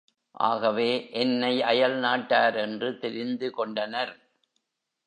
[0.31, 1.09] ஆகவே,
[1.11, 4.13] என்னை அயல்நாட்டார் என்று தெரிந்து கொண்டனர்.